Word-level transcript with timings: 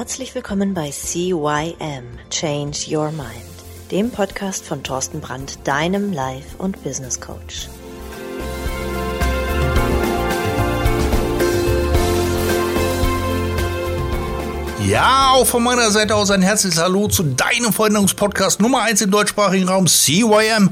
Herzlich 0.00 0.34
willkommen 0.34 0.72
bei 0.72 0.90
CYM 0.90 2.04
Change 2.30 2.78
Your 2.88 3.10
Mind, 3.10 3.28
dem 3.90 4.10
Podcast 4.10 4.64
von 4.64 4.82
Thorsten 4.82 5.20
Brandt, 5.20 5.58
deinem 5.64 6.14
Life- 6.14 6.56
und 6.56 6.82
Business 6.82 7.20
Coach. 7.20 7.68
Ja, 14.88 15.32
auch 15.34 15.46
von 15.46 15.62
meiner 15.62 15.90
Seite 15.90 16.14
aus 16.14 16.30
ein 16.30 16.40
herzliches 16.40 16.80
Hallo 16.80 17.08
zu 17.08 17.22
deinem 17.22 17.74
Veränderungspodcast 17.74 18.62
Nummer 18.62 18.80
1 18.80 19.02
im 19.02 19.10
deutschsprachigen 19.10 19.68
Raum 19.68 19.86
CYM 19.86 20.70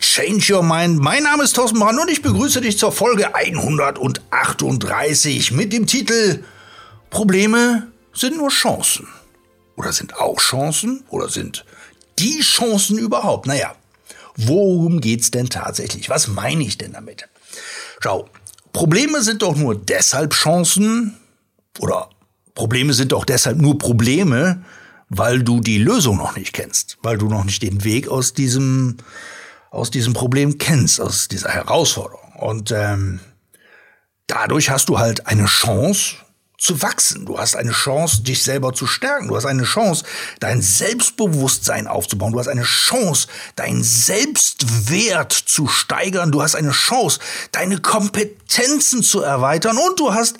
Change 0.00 0.52
Your 0.52 0.64
Mind. 0.64 0.98
Mein 0.98 1.22
Name 1.22 1.44
ist 1.44 1.54
Thorsten 1.54 1.78
Brandt 1.78 2.00
und 2.00 2.10
ich 2.10 2.22
begrüße 2.22 2.60
dich 2.60 2.76
zur 2.76 2.90
Folge 2.90 3.36
138 3.36 5.52
mit 5.52 5.72
dem 5.72 5.86
Titel 5.86 6.42
Probleme 7.10 7.93
sind 8.14 8.36
nur 8.36 8.50
Chancen. 8.50 9.06
Oder 9.76 9.92
sind 9.92 10.16
auch 10.16 10.38
Chancen? 10.38 11.04
Oder 11.08 11.28
sind 11.28 11.64
die 12.18 12.40
Chancen 12.40 12.98
überhaupt? 12.98 13.46
Naja, 13.46 13.74
worum 14.36 15.00
geht's 15.00 15.30
denn 15.30 15.48
tatsächlich? 15.48 16.08
Was 16.08 16.28
meine 16.28 16.62
ich 16.64 16.78
denn 16.78 16.92
damit? 16.92 17.28
Schau, 18.00 18.28
Probleme 18.72 19.22
sind 19.22 19.42
doch 19.42 19.56
nur 19.56 19.74
deshalb 19.74 20.32
Chancen 20.32 21.16
oder 21.78 22.10
Probleme 22.54 22.92
sind 22.92 23.12
doch 23.12 23.24
deshalb 23.24 23.58
nur 23.58 23.78
Probleme, 23.78 24.64
weil 25.08 25.42
du 25.42 25.60
die 25.60 25.78
Lösung 25.78 26.16
noch 26.16 26.36
nicht 26.36 26.52
kennst, 26.52 26.98
weil 27.02 27.18
du 27.18 27.28
noch 27.28 27.44
nicht 27.44 27.62
den 27.62 27.84
Weg 27.84 28.08
aus 28.08 28.32
diesem 28.32 28.96
aus 29.70 29.90
diesem 29.90 30.12
Problem 30.12 30.58
kennst, 30.58 31.00
aus 31.00 31.26
dieser 31.26 31.50
Herausforderung. 31.50 32.32
Und 32.36 32.70
ähm, 32.70 33.18
dadurch 34.28 34.70
hast 34.70 34.88
du 34.88 35.00
halt 35.00 35.26
eine 35.26 35.46
Chance, 35.46 36.16
zu 36.64 36.80
wachsen. 36.80 37.26
Du 37.26 37.38
hast 37.38 37.56
eine 37.56 37.72
Chance, 37.72 38.22
dich 38.22 38.42
selber 38.42 38.72
zu 38.72 38.86
stärken. 38.86 39.28
Du 39.28 39.36
hast 39.36 39.44
eine 39.44 39.64
Chance, 39.64 40.04
dein 40.40 40.62
Selbstbewusstsein 40.62 41.86
aufzubauen. 41.86 42.32
Du 42.32 42.38
hast 42.38 42.48
eine 42.48 42.62
Chance, 42.62 43.28
deinen 43.54 43.84
Selbstwert 43.84 45.32
zu 45.32 45.68
steigern. 45.68 46.32
Du 46.32 46.42
hast 46.42 46.54
eine 46.54 46.70
Chance, 46.70 47.20
deine 47.52 47.80
Kompetenzen 47.80 49.02
zu 49.02 49.20
erweitern. 49.20 49.76
Und 49.76 50.00
du 50.00 50.14
hast 50.14 50.38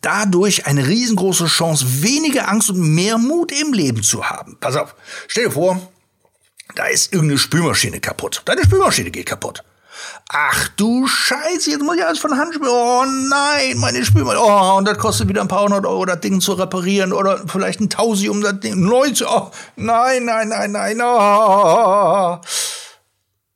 dadurch 0.00 0.66
eine 0.66 0.88
riesengroße 0.88 1.46
Chance, 1.46 2.02
weniger 2.02 2.48
Angst 2.48 2.70
und 2.70 2.80
mehr 2.80 3.16
Mut 3.16 3.52
im 3.52 3.72
Leben 3.72 4.02
zu 4.02 4.28
haben. 4.28 4.56
Pass 4.58 4.74
auf, 4.74 4.96
stell 5.28 5.44
dir 5.44 5.52
vor, 5.52 5.92
da 6.74 6.86
ist 6.86 7.12
irgendeine 7.12 7.38
Spülmaschine 7.38 8.00
kaputt. 8.00 8.42
Deine 8.44 8.64
Spülmaschine 8.64 9.12
geht 9.12 9.26
kaputt. 9.26 9.62
Ach 10.28 10.68
du 10.76 11.06
Scheiße, 11.06 11.70
jetzt 11.70 11.82
muss 11.82 11.96
ich 11.96 12.04
alles 12.04 12.20
von 12.20 12.36
Hand 12.38 12.54
spielen. 12.54 12.70
Oh 12.70 13.04
nein, 13.04 13.78
meine 13.78 14.04
Spülmaschine. 14.04 14.44
Oh, 14.44 14.78
und 14.78 14.86
das 14.86 14.96
kostet 14.98 15.28
wieder 15.28 15.40
ein 15.40 15.48
paar 15.48 15.64
hundert 15.64 15.86
Euro, 15.86 16.04
das 16.04 16.20
Ding 16.20 16.40
zu 16.40 16.52
reparieren. 16.52 17.12
Oder 17.12 17.42
vielleicht 17.46 17.80
ein 17.80 17.90
Tausi, 17.90 18.28
um 18.28 18.40
das 18.40 18.60
Ding 18.60 18.80
neu 18.80 19.10
zu. 19.10 19.26
Oh, 19.26 19.50
nein, 19.76 20.24
nein, 20.24 20.48
nein, 20.48 20.72
nein. 20.72 21.00
Oh. 21.02 22.38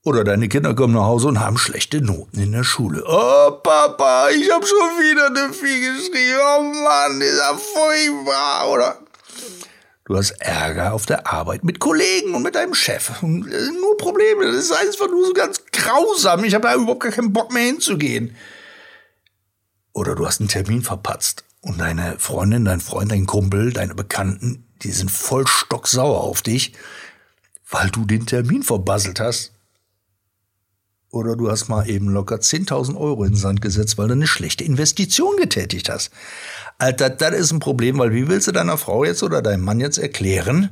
Oder 0.05 0.25
deine 0.25 0.49
Kinder 0.49 0.75
kommen 0.75 0.95
nach 0.95 1.05
Hause 1.05 1.29
und 1.29 1.41
haben 1.41 1.57
schlechte 1.57 2.03
Noten 2.03 2.39
in 2.41 2.53
der 2.53 2.65
Schule. 2.65 3.05
Oh, 3.07 3.53
Papa, 3.63 4.29
ich 4.31 4.51
habe 4.51 4.67
schon 4.67 4.77
wieder 4.77 5.27
eine 5.27 5.53
Vieh 5.53 5.81
geschrieben. 5.81 6.41
Oh 6.59 6.63
Mann, 6.63 7.21
ist 7.21 7.41
furchtbar. 7.73 8.69
Oder 8.71 8.99
Du 10.07 10.19
hast 10.19 10.33
Ärger 10.33 10.93
auf 10.93 11.07
der 11.07 11.27
Arbeit 11.27 11.65
mit 11.65 11.81
Kollegen 11.81 12.35
und 12.35 12.43
mit 12.43 12.57
deinem 12.57 12.75
Chef. 12.75 13.23
Äh, 13.23 13.27
nur 13.27 13.97
Probleme. 13.97 14.45
Das 14.45 14.57
ist 14.57 14.73
einfach 14.73 15.09
nur 15.09 15.27
so 15.27 15.33
ganz 15.33 15.64
grausam. 15.85 16.45
Ich 16.45 16.55
habe 16.55 16.67
da 16.67 16.75
überhaupt 16.75 17.01
gar 17.01 17.13
keinen 17.13 17.33
Bock 17.33 17.53
mehr 17.53 17.65
hinzugehen. 17.65 18.35
Oder 19.93 20.15
du 20.15 20.27
hast 20.27 20.41
einen 20.41 20.49
Termin 20.49 20.83
verpatzt 20.83 21.45
und 21.61 21.81
deine 21.81 22.19
Freundin, 22.19 22.65
dein 22.65 22.81
Freund, 22.81 23.13
dein 23.13 23.27
Kumpel, 23.27 23.73
deine 23.73 23.95
Bekannten, 23.95 24.67
die 24.83 24.91
sind 24.91 25.11
voll 25.11 25.47
stocksauer 25.47 26.21
auf 26.21 26.43
dich, 26.43 26.73
weil 27.71 27.91
du 27.91 28.05
den 28.05 28.27
Termin 28.27 28.63
verbasselt 28.63 29.21
hast. 29.21 29.53
Oder 31.11 31.37
du 31.37 31.49
hast 31.49 31.69
mal 31.69 31.89
eben 31.89 32.09
locker 32.09 32.37
10.000 32.37 32.97
Euro 32.97 33.23
in 33.23 33.33
den 33.33 33.39
Sand 33.39 33.61
gesetzt, 33.61 33.97
weil 33.99 34.09
du 34.09 34.15
eine 34.15 34.27
schlechte 34.27 34.65
Investition 34.65 35.37
getätigt 35.37 35.89
hast. 35.89 36.11
Alter, 36.79 37.09
das 37.09 37.35
ist 37.37 37.53
ein 37.53 37.61
Problem, 37.61 37.99
weil 37.99 38.13
wie 38.13 38.27
willst 38.27 38.49
du 38.49 38.53
deiner 38.53 38.77
Frau 38.77 39.05
jetzt 39.05 39.23
oder 39.23 39.41
deinem 39.41 39.63
Mann 39.63 39.79
jetzt 39.79 39.99
erklären, 39.99 40.71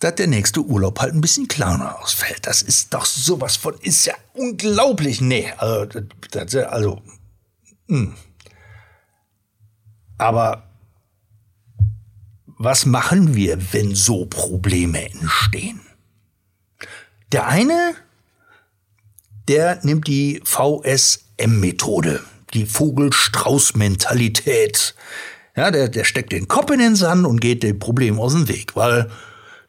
dass 0.00 0.14
der 0.14 0.26
nächste 0.26 0.60
Urlaub 0.60 1.00
halt 1.00 1.14
ein 1.14 1.20
bisschen 1.20 1.48
kleiner 1.48 2.00
ausfällt? 2.00 2.46
Das 2.46 2.62
ist 2.62 2.94
doch 2.94 3.04
sowas 3.04 3.56
von, 3.56 3.74
ist 3.80 4.06
ja 4.06 4.14
unglaublich. 4.34 5.20
Nee, 5.20 5.52
also, 5.56 6.00
das, 6.30 6.54
also. 6.54 7.02
Hm. 7.88 8.14
aber 10.18 10.64
was 12.58 12.84
machen 12.84 13.34
wir, 13.34 13.72
wenn 13.72 13.94
so 13.94 14.26
Probleme 14.26 15.10
entstehen? 15.10 15.80
Der 17.32 17.46
eine, 17.46 17.94
der 19.48 19.80
nimmt 19.84 20.06
die 20.06 20.42
VSM-Methode 20.44 22.20
die 22.54 22.66
Vogel-Strauß-Mentalität. 22.66 24.94
Ja, 25.56 25.70
der, 25.70 25.88
der 25.88 26.04
steckt 26.04 26.32
den 26.32 26.48
Kopf 26.48 26.70
in 26.70 26.78
den 26.78 26.96
Sand 26.96 27.26
und 27.26 27.40
geht 27.40 27.62
dem 27.62 27.78
Problem 27.78 28.18
aus 28.20 28.32
dem 28.32 28.48
Weg, 28.48 28.76
weil 28.76 29.10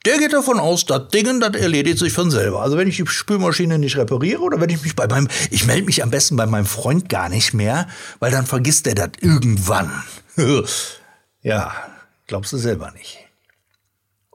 der 0.05 0.17
geht 0.17 0.33
davon 0.33 0.59
aus, 0.59 0.85
das 0.85 1.09
Ding, 1.09 1.39
das 1.39 1.55
erledigt 1.55 1.99
sich 1.99 2.13
von 2.13 2.31
selber. 2.31 2.61
Also 2.61 2.77
wenn 2.77 2.87
ich 2.87 2.97
die 2.97 3.07
Spülmaschine 3.07 3.77
nicht 3.79 3.97
repariere 3.97 4.41
oder 4.41 4.61
wenn 4.61 4.69
ich 4.69 4.81
mich 4.81 4.95
bei 4.95 5.07
meinem, 5.07 5.27
ich 5.51 5.65
melde 5.65 5.85
mich 5.85 6.01
am 6.01 6.09
besten 6.09 6.37
bei 6.37 6.45
meinem 6.45 6.65
Freund 6.65 7.09
gar 7.09 7.27
nicht 7.27 7.53
mehr, 7.53 7.87
weil 8.19 8.31
dann 8.31 8.45
vergisst 8.45 8.87
er 8.87 8.95
das 8.95 9.09
irgendwann. 9.19 9.91
ja, 11.41 11.73
glaubst 12.27 12.53
du 12.53 12.57
selber 12.57 12.91
nicht. 12.91 13.17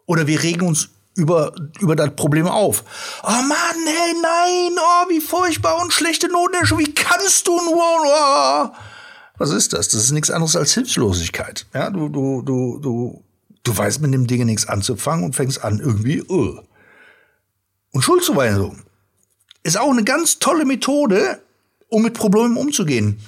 Oder 0.06 0.26
wir 0.26 0.42
regen 0.42 0.66
uns 0.66 0.90
über, 1.16 1.54
über 1.80 1.96
das 1.96 2.14
Problem 2.14 2.46
auf. 2.46 2.84
Oh 3.22 3.28
Mann, 3.28 3.86
hey, 3.86 4.14
nein, 4.20 4.76
oh, 4.78 5.08
wie 5.08 5.20
furchtbar 5.20 5.80
und 5.80 5.92
schlechte 5.92 6.28
Noten, 6.28 6.78
wie 6.78 6.92
kannst 6.92 7.46
du 7.46 7.56
nur, 7.56 7.82
oh. 8.06 8.68
Was 9.38 9.50
ist 9.50 9.72
das? 9.72 9.88
Das 9.88 10.02
ist 10.02 10.10
nichts 10.12 10.30
anderes 10.30 10.56
als 10.56 10.74
Hilflosigkeit. 10.74 11.66
Ja, 11.74 11.90
du, 11.90 12.08
du, 12.08 12.42
du, 12.42 12.78
du, 12.80 13.24
du 13.64 13.76
weißt 13.76 14.00
mit 14.00 14.14
dem 14.14 14.26
Ding 14.26 14.44
nichts 14.46 14.66
anzufangen 14.66 15.24
und 15.24 15.34
fängst 15.34 15.64
an 15.64 15.80
irgendwie, 15.80 16.22
uh. 16.22 16.60
Und 17.90 18.02
Schuldzuweisung 18.02 18.82
ist 19.62 19.78
auch 19.78 19.90
eine 19.90 20.04
ganz 20.04 20.38
tolle 20.38 20.64
Methode, 20.64 21.40
um 21.88 22.02
mit 22.02 22.14
Problemen 22.14 22.56
umzugehen. 22.56 23.20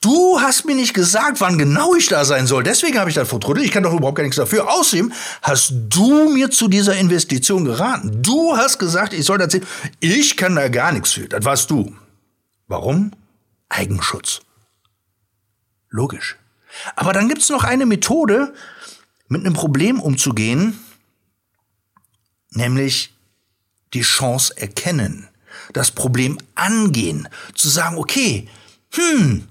Du 0.00 0.40
hast 0.40 0.64
mir 0.64 0.74
nicht 0.74 0.94
gesagt, 0.94 1.42
wann 1.42 1.58
genau 1.58 1.94
ich 1.94 2.08
da 2.08 2.24
sein 2.24 2.46
soll. 2.46 2.62
Deswegen 2.62 2.98
habe 2.98 3.10
ich 3.10 3.16
das 3.16 3.28
vertrödelt. 3.28 3.66
Ich 3.66 3.72
kann 3.72 3.82
doch 3.82 3.92
überhaupt 3.92 4.16
gar 4.16 4.22
nichts 4.22 4.36
dafür. 4.36 4.72
Außerdem 4.72 5.12
hast 5.42 5.74
du 5.90 6.30
mir 6.30 6.50
zu 6.50 6.68
dieser 6.68 6.96
Investition 6.96 7.66
geraten. 7.66 8.22
Du 8.22 8.56
hast 8.56 8.78
gesagt, 8.78 9.12
ich 9.12 9.26
soll 9.26 9.36
das 9.36 9.52
sehen. 9.52 9.66
Ich 9.98 10.38
kann 10.38 10.56
da 10.56 10.68
gar 10.68 10.92
nichts 10.92 11.12
für. 11.12 11.28
Das 11.28 11.44
warst 11.44 11.70
du. 11.70 11.94
Warum? 12.66 13.12
Eigenschutz. 13.68 14.40
Logisch. 15.90 16.38
Aber 16.96 17.12
dann 17.12 17.28
gibt's 17.28 17.50
noch 17.50 17.64
eine 17.64 17.84
Methode, 17.84 18.54
mit 19.30 19.46
einem 19.46 19.54
Problem 19.54 20.00
umzugehen, 20.00 20.78
nämlich 22.50 23.14
die 23.94 24.02
Chance 24.02 24.52
erkennen, 24.56 25.28
das 25.72 25.92
Problem 25.92 26.38
angehen, 26.56 27.28
zu 27.54 27.68
sagen, 27.68 27.96
okay, 27.96 28.48
hm, 28.92 29.46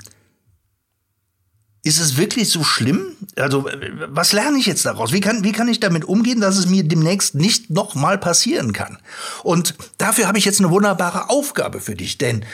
ist 1.83 1.99
es 1.99 2.17
wirklich 2.17 2.49
so 2.49 2.63
schlimm? 2.63 3.15
Also, 3.37 3.69
was 4.09 4.33
lerne 4.33 4.57
ich 4.57 4.65
jetzt 4.65 4.85
daraus? 4.85 5.13
Wie 5.13 5.21
kann, 5.21 5.45
wie 5.45 5.53
kann 5.53 5.69
ich 5.69 5.79
damit 5.79 6.03
umgehen, 6.03 6.41
dass 6.41 6.57
es 6.57 6.67
mir 6.67 6.83
demnächst 6.83 7.35
nicht 7.35 7.69
nochmal 7.69 8.17
passieren 8.17 8.73
kann? 8.73 8.97
Und 9.43 9.75
dafür 9.97 10.27
habe 10.27 10.37
ich 10.37 10.45
jetzt 10.45 10.59
eine 10.59 10.71
wunderbare 10.71 11.29
Aufgabe 11.29 11.79
für 11.79 11.95
dich, 11.95 12.17
denn 12.17 12.45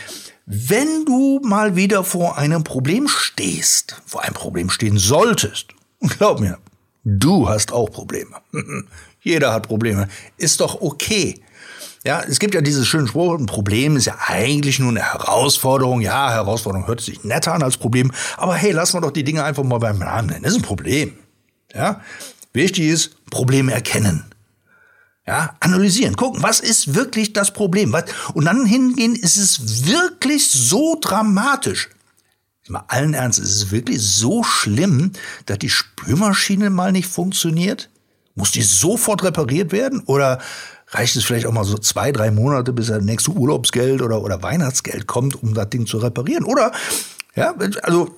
wenn 0.45 1.05
du 1.05 1.41
mal 1.43 1.75
wieder 1.75 2.03
vor 2.03 2.37
einem 2.37 2.63
Problem 2.63 3.07
stehst, 3.07 3.99
vor 4.05 4.21
einem 4.23 4.35
Problem 4.35 4.69
stehen 4.69 4.99
solltest, 4.99 5.69
glaub 6.19 6.39
mir, 6.39 6.59
du 7.05 7.47
hast 7.47 7.71
auch 7.71 7.89
Probleme. 7.89 8.35
Jeder 9.21 9.53
hat 9.53 9.67
Probleme. 9.67 10.09
Ist 10.37 10.59
doch 10.59 10.81
okay. 10.81 11.41
Ja, 12.05 12.21
es 12.21 12.37
gibt 12.37 12.53
ja 12.53 12.61
dieses 12.61 12.87
schöne 12.87 13.07
Spruch, 13.07 13.39
ein 13.39 13.47
Problem 13.47 13.97
ist 13.97 14.05
ja 14.05 14.15
eigentlich 14.27 14.77
nur 14.77 14.89
eine 14.89 15.01
Herausforderung. 15.01 16.01
Ja, 16.01 16.29
Herausforderung 16.31 16.85
hört 16.87 17.01
sich 17.01 17.23
netter 17.23 17.53
an 17.53 17.63
als 17.63 17.77
Problem, 17.77 18.11
aber 18.37 18.53
hey, 18.53 18.71
lassen 18.71 18.97
wir 18.97 19.01
doch 19.01 19.11
die 19.11 19.23
Dinge 19.23 19.43
einfach 19.43 19.63
mal 19.63 19.79
beim 19.79 19.97
Namen 19.97 20.27
nennen. 20.27 20.43
Das 20.43 20.51
ist 20.51 20.59
ein 20.59 20.63
Problem. 20.63 21.13
Ja, 21.73 22.01
wichtig 22.53 22.89
ist, 22.89 23.25
Probleme 23.31 23.73
erkennen. 23.73 24.23
Ja, 25.25 25.55
analysieren, 25.59 26.15
gucken, 26.15 26.43
was 26.43 26.59
ist 26.59 26.93
wirklich 26.93 27.33
das 27.33 27.51
Problem? 27.51 27.95
Und 28.35 28.45
dann 28.45 28.67
hingehen, 28.67 29.15
ist 29.15 29.37
es 29.37 29.87
wirklich 29.87 30.47
so 30.47 30.99
dramatisch? 31.01 31.89
Mal 32.67 32.83
allen 32.87 33.13
Ernst, 33.13 33.39
ist 33.39 33.55
es 33.55 33.71
wirklich 33.71 34.01
so 34.01 34.43
schlimm, 34.43 35.11
dass 35.45 35.59
die 35.59 35.69
Spülmaschine 35.69 36.69
mal 36.69 36.91
nicht 36.91 37.07
funktioniert? 37.07 37.89
Muss 38.33 38.51
die 38.51 38.63
sofort 38.63 39.23
repariert 39.23 39.71
werden? 39.71 40.01
Oder 40.07 40.39
reicht 40.87 41.15
es 41.15 41.23
vielleicht 41.23 41.45
auch 41.45 41.51
mal 41.51 41.63
so 41.63 41.77
zwei, 41.77 42.11
drei 42.11 42.31
Monate, 42.31 42.73
bis 42.73 42.87
das 42.87 43.03
nächste 43.03 43.31
Urlaubsgeld 43.31 44.01
oder, 44.01 44.21
oder 44.21 44.41
Weihnachtsgeld 44.41 45.07
kommt, 45.07 45.41
um 45.41 45.53
das 45.53 45.69
Ding 45.69 45.85
zu 45.85 45.97
reparieren. 45.97 46.43
Oder, 46.43 46.71
ja, 47.35 47.53
also 47.83 48.15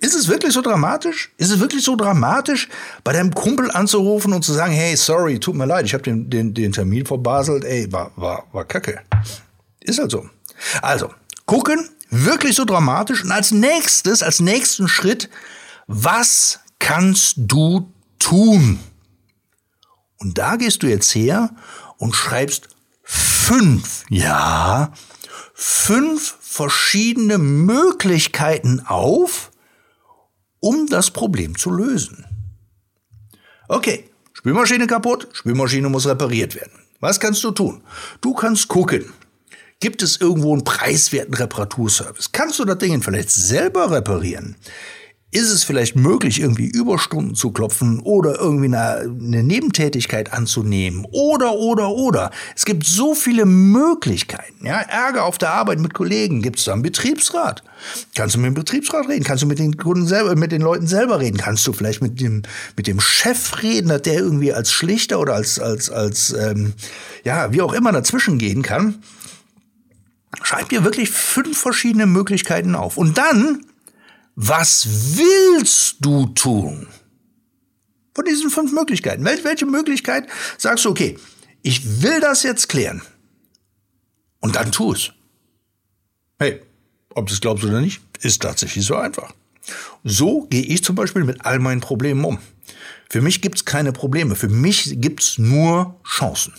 Ist 0.00 0.14
es 0.14 0.28
wirklich 0.28 0.54
so 0.54 0.62
dramatisch? 0.62 1.30
Ist 1.36 1.50
es 1.50 1.60
wirklich 1.60 1.84
so 1.84 1.94
dramatisch, 1.94 2.68
bei 3.04 3.12
deinem 3.12 3.34
Kumpel 3.34 3.70
anzurufen 3.70 4.32
und 4.32 4.42
zu 4.42 4.52
sagen, 4.54 4.72
hey, 4.72 4.96
sorry, 4.96 5.38
tut 5.38 5.54
mir 5.54 5.66
leid, 5.66 5.84
ich 5.84 5.92
habe 5.92 6.02
den, 6.02 6.30
den, 6.30 6.54
den 6.54 6.72
Termin 6.72 7.04
verbaselt, 7.04 7.64
ey, 7.64 7.92
war, 7.92 8.10
war, 8.16 8.44
war 8.52 8.64
kacke. 8.64 9.00
Ist 9.80 9.98
halt 9.98 10.10
so. 10.10 10.28
Also, 10.80 11.10
gucken, 11.44 11.88
wirklich 12.10 12.56
so 12.56 12.64
dramatisch. 12.64 13.24
Und 13.24 13.30
als 13.30 13.50
nächstes, 13.50 14.22
als 14.22 14.40
nächsten 14.40 14.88
Schritt, 14.88 15.30
was 15.86 16.60
kannst 16.78 17.34
du 17.36 17.92
tun? 18.18 18.80
Und 20.18 20.36
da 20.38 20.56
gehst 20.56 20.82
du 20.82 20.86
jetzt 20.86 21.14
her 21.14 21.50
und 21.96 22.14
schreibst 22.14 22.68
fünf, 23.02 24.04
ja, 24.08 24.92
fünf 25.54 26.36
verschiedene 26.40 27.38
Möglichkeiten 27.38 28.80
auf, 28.86 29.50
um 30.60 30.86
das 30.86 31.10
Problem 31.10 31.56
zu 31.56 31.70
lösen. 31.70 32.26
Okay, 33.68 34.10
Spülmaschine 34.32 34.86
kaputt, 34.86 35.28
Spülmaschine 35.32 35.88
muss 35.88 36.06
repariert 36.06 36.54
werden. 36.54 36.72
Was 37.00 37.18
kannst 37.18 37.42
du 37.44 37.50
tun? 37.50 37.82
Du 38.20 38.34
kannst 38.34 38.68
gucken. 38.68 39.12
Gibt 39.80 40.02
es 40.02 40.18
irgendwo 40.20 40.52
einen 40.52 40.62
preiswerten 40.62 41.32
Reparaturservice? 41.32 42.32
Kannst 42.32 42.58
du 42.58 42.66
das 42.66 42.76
Ding 42.76 43.02
vielleicht 43.02 43.30
selber 43.30 43.90
reparieren? 43.90 44.56
Ist 45.32 45.48
es 45.48 45.64
vielleicht 45.64 45.96
möglich, 45.96 46.40
irgendwie 46.40 46.66
Überstunden 46.66 47.34
zu 47.34 47.52
klopfen 47.52 48.00
oder 48.00 48.38
irgendwie 48.38 48.66
eine, 48.66 49.10
eine, 49.18 49.42
Nebentätigkeit 49.42 50.34
anzunehmen? 50.34 51.06
Oder, 51.12 51.54
oder, 51.54 51.90
oder. 51.90 52.30
Es 52.54 52.66
gibt 52.66 52.84
so 52.84 53.14
viele 53.14 53.46
Möglichkeiten. 53.46 54.66
Ja? 54.66 54.80
Ärger 54.80 55.24
auf 55.24 55.38
der 55.38 55.52
Arbeit 55.52 55.78
mit 55.78 55.94
Kollegen 55.94 56.42
gibt 56.42 56.58
es 56.58 56.64
da 56.66 56.72
einen 56.72 56.82
Betriebsrat. 56.82 57.62
Kannst 58.16 58.34
du 58.34 58.40
mit 58.40 58.48
dem 58.48 58.54
Betriebsrat 58.54 59.08
reden? 59.08 59.24
Kannst 59.24 59.44
du 59.44 59.46
mit 59.46 59.60
den 59.60 59.76
Kunden 59.78 60.06
selber, 60.06 60.34
mit 60.34 60.52
den 60.52 60.62
Leuten 60.62 60.88
selber 60.88 61.20
reden? 61.20 61.38
Kannst 61.38 61.66
du 61.66 61.72
vielleicht 61.72 62.02
mit 62.02 62.20
dem, 62.20 62.42
mit 62.76 62.86
dem 62.88 63.00
Chef 63.00 63.62
reden, 63.62 63.88
der 63.88 64.14
irgendwie 64.14 64.52
als 64.52 64.72
Schlichter 64.72 65.20
oder 65.20 65.36
als, 65.36 65.58
als, 65.58 65.88
als, 65.88 66.32
ähm, 66.32 66.74
ja, 67.24 67.52
wie 67.52 67.62
auch 67.62 67.72
immer 67.72 67.92
dazwischen 67.92 68.36
gehen 68.36 68.62
kann? 68.62 68.96
Schreib 70.42 70.68
dir 70.68 70.84
wirklich 70.84 71.10
fünf 71.10 71.58
verschiedene 71.58 72.06
Möglichkeiten 72.06 72.74
auf. 72.74 72.96
Und 72.96 73.18
dann 73.18 73.64
was 74.42 74.86
willst 75.16 75.96
du 76.00 76.26
tun? 76.28 76.86
Von 78.14 78.24
diesen 78.24 78.50
fünf 78.50 78.72
Möglichkeiten. 78.72 79.24
Welche 79.24 79.66
Möglichkeit 79.66 80.28
sagst 80.56 80.84
du, 80.84 80.90
okay, 80.90 81.18
ich 81.62 82.02
will 82.02 82.20
das 82.20 82.42
jetzt 82.42 82.68
klären. 82.68 83.02
Und 84.40 84.56
dann 84.56 84.72
tu 84.72 84.92
es. 84.92 85.12
Hey, 86.38 86.62
ob 87.14 87.26
du 87.26 87.34
es 87.34 87.40
glaubst 87.42 87.64
oder 87.64 87.82
nicht, 87.82 88.00
ist 88.22 88.40
tatsächlich 88.40 88.86
so 88.86 88.96
einfach. 88.96 89.34
So 90.04 90.46
gehe 90.46 90.62
ich 90.62 90.82
zum 90.82 90.96
Beispiel 90.96 91.24
mit 91.24 91.44
all 91.44 91.58
meinen 91.58 91.82
Problemen 91.82 92.24
um. 92.24 92.38
Für 93.10 93.20
mich 93.20 93.42
gibt 93.42 93.56
es 93.56 93.64
keine 93.66 93.92
Probleme. 93.92 94.36
Für 94.36 94.48
mich 94.48 95.00
gibt 95.00 95.22
es 95.22 95.36
nur 95.36 96.00
Chancen. 96.04 96.54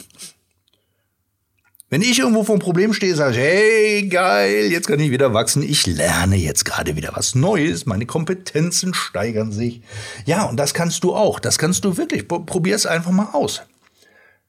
Wenn 1.92 2.02
ich 2.04 2.20
irgendwo 2.20 2.46
vor 2.46 2.56
einem 2.56 2.62
Problem 2.62 2.94
stehe, 2.94 3.14
sage 3.18 3.34
ich, 3.34 3.38
hey, 3.38 4.08
geil, 4.08 4.72
jetzt 4.72 4.88
kann 4.88 5.02
ich 5.02 5.12
wieder 5.12 5.34
wachsen. 5.34 5.62
Ich 5.62 5.86
lerne 5.86 6.38
jetzt 6.38 6.64
gerade 6.64 6.96
wieder 6.96 7.12
was 7.16 7.36
Neues. 7.36 7.86
Meine 7.86 8.06
Kompetenzen 8.06 8.94
steigern 8.94 9.52
sich. 9.52 9.82
Ja, 10.26 10.46
und 10.46 10.56
das 10.56 10.74
kannst 10.74 11.04
du 11.04 11.14
auch. 11.14 11.42
Das 11.42 11.58
kannst 11.58 11.84
du 11.84 11.98
wirklich. 11.98 12.30
Probier 12.30 12.78
es 12.78 12.86
einfach 12.86 13.12
mal 13.12 13.32
aus. 13.34 13.64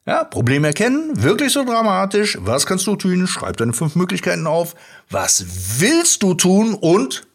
Ja, 0.05 0.23
Problem 0.23 0.63
erkennen, 0.63 1.21
wirklich 1.21 1.51
so 1.51 1.65
dramatisch. 1.65 2.37
Was 2.39 2.65
kannst 2.65 2.87
du 2.87 2.95
tun? 2.95 3.27
Schreib 3.27 3.57
deine 3.57 3.73
fünf 3.73 3.97
Möglichkeiten 3.97 4.47
auf. 4.47 4.73
Was 5.09 5.43
willst 5.79 6.23
du 6.23 6.35
tun? 6.35 6.73
Und 6.73 7.27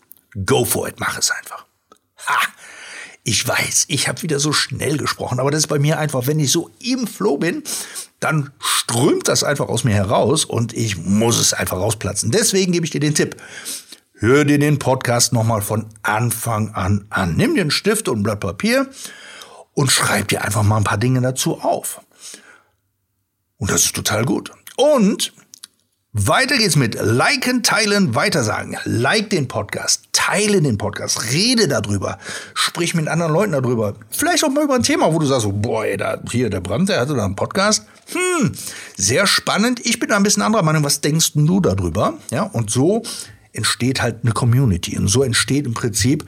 go 0.47 0.65
for 0.65 0.89
it. 0.89 0.95
Mach 1.01 1.19
es 1.19 1.31
einfach. 1.31 1.67
Ha! 2.29 2.39
Ich 3.25 3.47
weiß, 3.47 3.85
ich 3.89 4.09
habe 4.09 4.23
wieder 4.23 4.41
so 4.41 4.55
schnell 4.55 4.97
gesprochen, 4.97 5.39
aber 5.39 5.51
das 5.51 5.65
ist 5.65 5.67
bei 5.67 5.79
mir 5.79 5.99
einfach, 5.99 6.27
wenn 6.27 6.41
ich 6.41 6.51
so 6.51 6.71
im 6.83 7.07
Flow 7.07 7.37
bin, 7.37 7.63
dann 8.21 8.53
strömt 8.89 9.29
das 9.29 9.45
einfach 9.45 9.69
aus 9.69 9.85
mir 9.85 9.93
heraus 9.93 10.47
und 10.47 10.73
ich 10.73 10.97
muss 10.97 11.39
es 11.39 11.53
einfach 11.53 11.77
rausplatzen. 11.77 12.31
Deswegen 12.31 12.73
gebe 12.73 12.87
ich 12.87 12.91
dir 12.91 13.01
den 13.01 13.15
Tipp. 13.15 13.37
Hör 14.15 14.47
dir 14.47 14.59
den 14.59 14.79
Podcast 14.79 15.33
nochmal 15.33 15.61
von 15.61 15.87
Anfang 16.03 16.71
an 16.75 17.05
an. 17.11 17.37
Nimm 17.37 17.55
dir 17.55 17.61
einen 17.61 17.71
Stift 17.71 18.09
und 18.09 18.21
ein 18.21 18.23
Blatt 18.23 18.41
Papier 18.41 18.89
und 19.75 19.93
schreib 19.93 20.29
dir 20.29 20.43
einfach 20.43 20.63
mal 20.63 20.79
ein 20.79 20.85
paar 20.85 20.97
Dinge 20.97 21.21
dazu 21.21 21.61
auf. 21.61 22.01
Und 23.59 23.71
das 23.71 23.85
ist 23.85 23.95
total 23.95 24.25
gut. 24.25 24.53
Und 24.77 25.35
weiter 26.13 26.57
geht's 26.57 26.77
mit 26.77 26.97
liken, 27.01 27.63
teilen, 27.63 28.15
weitersagen. 28.15 28.77
Like 28.85 29.31
den 29.31 29.47
Podcast, 29.47 30.05
teile 30.13 30.61
den 30.63 30.79
Podcast, 30.79 31.33
rede 31.33 31.69
darüber, 31.69 32.19
sprich 32.55 32.95
mit 32.95 33.09
anderen 33.09 33.33
Leuten 33.33 33.53
darüber. 33.53 33.95
Vielleicht 34.11 34.45
auch 34.45 34.51
mal 34.51 34.65
über 34.65 34.75
ein 34.75 34.83
Thema, 34.83 35.13
wo 35.13 35.19
du 35.19 35.27
sagst, 35.27 35.47
boah, 35.51 35.85
ey, 35.85 35.97
da, 35.97 36.21
hier 36.31 36.51
der 36.51 36.61
Brand, 36.61 36.89
der 36.89 37.01
hatte 37.01 37.15
da 37.15 37.25
einen 37.25 37.37
Podcast. 37.37 37.85
Hm, 38.13 38.53
sehr 38.97 39.27
spannend. 39.27 39.85
Ich 39.85 39.99
bin 40.01 40.09
da 40.09 40.17
ein 40.17 40.23
bisschen 40.23 40.43
anderer 40.43 40.63
Meinung. 40.63 40.83
Was 40.83 41.01
denkst 41.01 41.33
du 41.35 41.61
darüber? 41.61 42.15
Ja, 42.31 42.45
und 42.45 42.71
so 42.71 43.03
entsteht 43.53 44.01
halt 44.01 44.19
eine 44.23 44.33
Community. 44.33 44.97
Und 44.99 45.09
so 45.09 45.23
entsteht 45.23 45.67
im 45.67 45.75
Prinzip, 45.75 46.25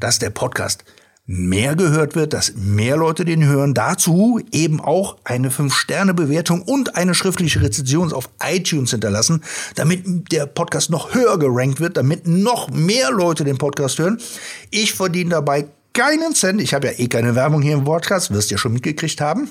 dass 0.00 0.18
der 0.18 0.30
Podcast 0.30 0.84
mehr 1.24 1.76
gehört 1.76 2.14
wird, 2.14 2.32
dass 2.32 2.54
mehr 2.56 2.96
Leute 2.96 3.24
den 3.24 3.44
hören. 3.44 3.74
Dazu 3.74 4.40
eben 4.50 4.80
auch 4.80 5.16
eine 5.24 5.50
5-Sterne-Bewertung 5.50 6.62
und 6.62 6.96
eine 6.96 7.14
schriftliche 7.14 7.62
Rezension 7.62 8.12
auf 8.12 8.28
iTunes 8.44 8.90
hinterlassen, 8.90 9.42
damit 9.76 10.32
der 10.32 10.46
Podcast 10.46 10.90
noch 10.90 11.14
höher 11.14 11.38
gerankt 11.38 11.80
wird, 11.80 11.96
damit 11.96 12.26
noch 12.26 12.70
mehr 12.70 13.10
Leute 13.10 13.44
den 13.44 13.58
Podcast 13.58 13.98
hören. 13.98 14.18
Ich 14.70 14.94
verdiene 14.94 15.30
dabei 15.30 15.68
keinen 15.92 16.34
Cent. 16.34 16.60
Ich 16.60 16.74
habe 16.74 16.88
ja 16.88 16.92
eh 16.98 17.08
keine 17.08 17.34
Werbung 17.34 17.62
hier 17.62 17.74
im 17.74 17.84
Podcast, 17.84 18.32
wirst 18.32 18.50
ja 18.50 18.58
schon 18.58 18.72
mitgekriegt 18.72 19.20
haben. 19.20 19.50